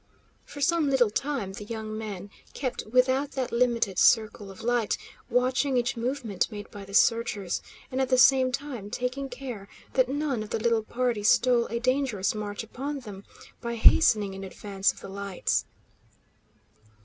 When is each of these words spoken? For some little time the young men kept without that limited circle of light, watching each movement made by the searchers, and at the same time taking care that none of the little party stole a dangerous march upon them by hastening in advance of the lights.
For 0.45 0.61
some 0.61 0.89
little 0.89 1.11
time 1.11 1.53
the 1.53 1.63
young 1.63 1.95
men 1.95 2.31
kept 2.55 2.87
without 2.87 3.33
that 3.33 3.51
limited 3.51 3.99
circle 3.99 4.49
of 4.49 4.63
light, 4.63 4.97
watching 5.29 5.77
each 5.77 5.95
movement 5.95 6.51
made 6.51 6.71
by 6.71 6.85
the 6.85 6.95
searchers, 6.95 7.61
and 7.91 8.01
at 8.01 8.09
the 8.09 8.17
same 8.17 8.51
time 8.51 8.89
taking 8.89 9.29
care 9.29 9.67
that 9.93 10.09
none 10.09 10.41
of 10.41 10.49
the 10.49 10.57
little 10.59 10.81
party 10.81 11.21
stole 11.21 11.67
a 11.67 11.77
dangerous 11.79 12.33
march 12.33 12.63
upon 12.63 13.01
them 13.01 13.25
by 13.61 13.75
hastening 13.75 14.33
in 14.33 14.43
advance 14.43 14.91
of 14.91 15.01
the 15.01 15.07
lights. 15.07 15.65